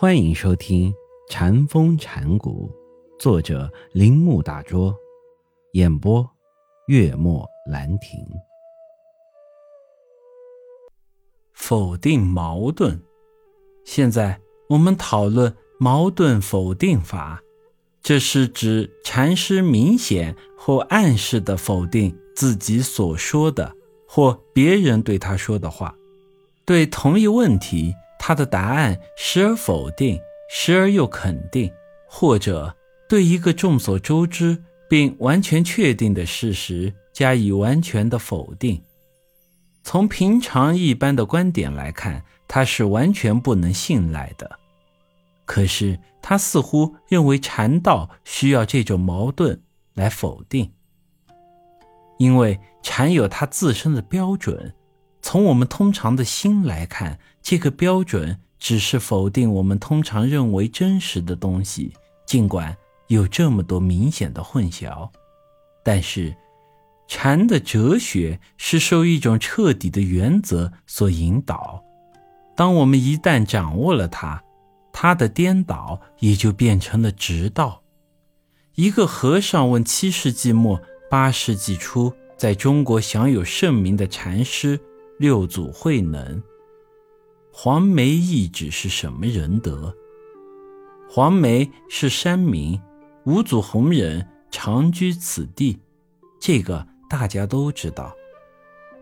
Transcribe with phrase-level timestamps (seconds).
[0.00, 0.92] 欢迎收听
[1.28, 2.70] 《禅风禅谷，
[3.18, 4.94] 作者铃木大拙，
[5.72, 6.24] 演播
[6.86, 8.24] 月末兰亭。
[11.52, 13.02] 否定矛盾。
[13.84, 17.42] 现在我们讨论矛盾否定法，
[18.00, 23.74] 这是指禅师明显或暗示的否定自己所说的
[24.06, 25.92] 或别人对他说的话。
[26.64, 27.92] 对同一问题。
[28.28, 30.20] 他的答案时而否定，
[30.50, 31.72] 时而又肯定，
[32.06, 32.76] 或者
[33.08, 38.82] 对一个众所周知并完全确定的事实加以完全的否定。
[39.82, 44.58] 从平常一般的观点来看，他是完全不能信赖的。
[45.46, 49.58] 可是他似乎认为禅道需要这种矛盾
[49.94, 50.70] 来否定，
[52.18, 54.74] 因为禅有它自身的标准。
[55.20, 57.18] 从我们通常的心来看，
[57.50, 61.94] 这个标准只是否定我们通常认为真实的东西，
[62.26, 65.08] 尽管有这么多明显的混淆。
[65.82, 66.36] 但是，
[67.06, 71.82] 禅的哲学是受一种彻底的原则所引导。
[72.54, 74.44] 当我们一旦掌握了它，
[74.92, 77.80] 它的颠倒也就变成了直道。
[78.74, 80.78] 一个和尚问七世纪末
[81.10, 84.78] 八世纪初在中国享有盛名的禅师。
[85.18, 86.40] 六祖慧能，
[87.60, 89.92] 黄梅一指是什么仁德？
[91.10, 92.80] 黄梅是山民，
[93.24, 95.76] 五祖弘忍常居此地，
[96.38, 98.14] 这个大家都知道。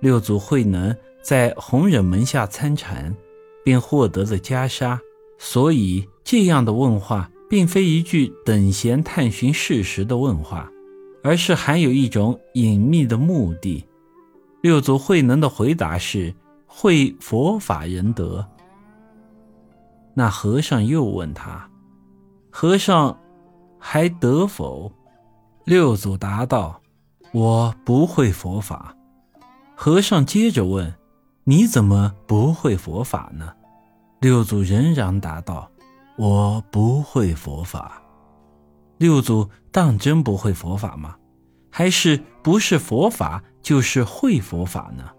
[0.00, 3.14] 六祖慧能在弘忍门下参禅，
[3.62, 4.98] 便获得了袈裟，
[5.36, 10.72] 所以这样的问话并非一句等闲探寻事实的问话，
[11.22, 13.84] 而是含有一种隐秘的目的。
[14.62, 16.34] 六祖慧能的回答是
[16.78, 18.46] ：“会佛法仁德。”
[20.12, 21.66] 那和尚又问他
[22.52, 23.18] ：“和尚
[23.78, 24.92] 还得否？”
[25.64, 26.78] 六祖答道
[27.32, 28.94] ：“我不会佛法。”
[29.74, 30.94] 和尚接着问
[31.44, 33.54] ：“你怎么不会佛法呢？”
[34.20, 35.70] 六祖仍然答道
[36.18, 38.02] ：“我不会佛法。”
[38.98, 41.16] 六祖当真不会佛法吗？
[41.70, 43.42] 还是不是佛法？
[43.60, 45.10] 就是会佛法呢，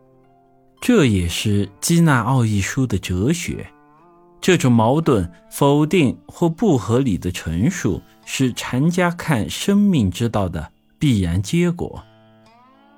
[0.88, 3.70] 这也是基纳奥义书的哲学。
[4.40, 12.02] 这种矛盾、否定或不合理的陈述，是禅家看生命之道的必然结果。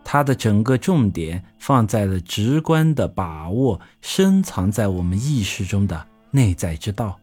[0.04, 7.20] 他的整个重点放在了直观的把握深藏在我们意识中的内在之道，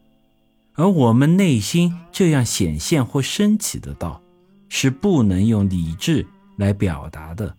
[0.74, 4.20] 而我们内心这样显现或升起的道，
[4.68, 7.54] 是不能用理智来表达的。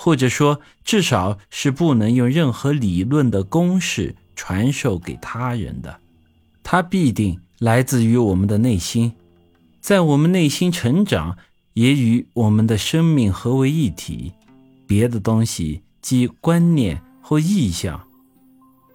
[0.00, 5.98] 或者说，至少是不能用任何理论的公式传授给他人的，
[6.62, 9.12] 它必定来自于我们的内心，
[9.80, 11.36] 在我们内心成长，
[11.72, 14.32] 也与我们的生命合为一体。
[14.86, 18.06] 别的东西，即观念或意象，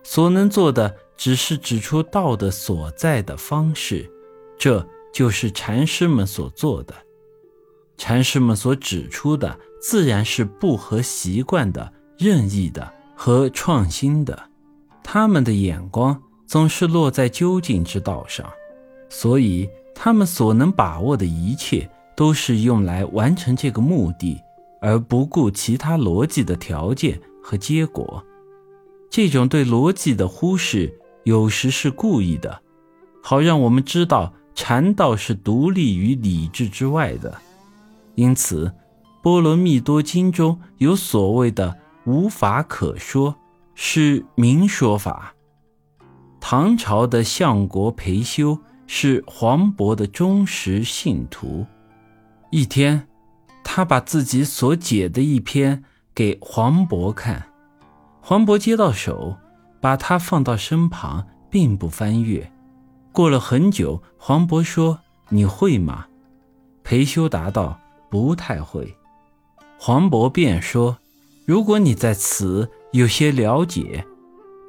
[0.03, 4.09] 所能做的只是指出道的所在的方式，
[4.57, 6.95] 这就是禅师们所做的。
[7.97, 9.59] 禅师们所指出的。
[9.85, 14.41] 自然是不合习惯的、任意的和创新的，
[15.03, 16.17] 他们的眼光
[16.47, 18.49] 总是落在究竟之道上，
[19.09, 24.39] 所以他们所能把握的一切都是用来完成这个目的，
[24.79, 28.23] 而不顾其他逻辑的条件和结果。
[29.09, 32.61] 这种对逻辑的忽视，有时是故意的，
[33.21, 37.37] 好让我们知道禅道是独立于理智之外的，
[38.15, 38.73] 因此。
[39.23, 43.33] 波罗蜜多经中有所谓的“无法可说”，
[43.73, 45.33] 是明说法。
[46.41, 51.65] 唐朝的相国裴修是黄渤的忠实信徒。
[52.51, 53.07] 一天，
[53.63, 57.47] 他把自己所解的一篇给黄渤看，
[58.19, 59.37] 黄渤接到手，
[59.79, 62.51] 把它放到身旁，并不翻阅。
[63.13, 64.99] 过了很久，黄渤说
[65.29, 66.07] ：“你会吗？”
[66.83, 67.79] 裴修答道
[68.11, 68.93] ：“不太会。”
[69.85, 70.97] 黄渤便说
[71.43, 74.05] ：“如果你在此有些了解，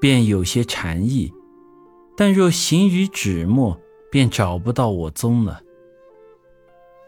[0.01, 1.33] 便有些禅意；
[2.17, 3.81] 但若行于纸墨，
[4.11, 5.61] 便找不到我踪了。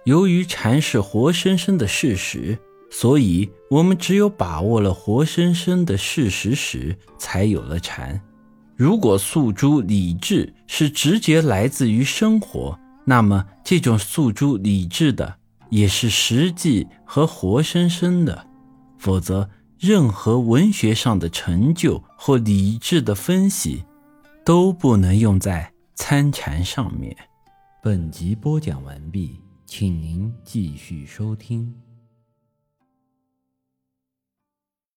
[0.05, 2.57] 由于禅是活生生的事实，
[2.93, 8.23] 所以我们只有把握了活生生的事实时，才有了禅。
[8.77, 15.39] 如果诉诸理智是直接来自于生活，那么这种诉诸理智的。”
[15.71, 18.47] 也是实际和活生生的，
[18.99, 19.49] 否则
[19.79, 23.85] 任何文学上的成就或理智的分析，
[24.45, 27.17] 都不能用在参禅上面。
[27.83, 31.86] 本集播讲完毕，请您继续收听。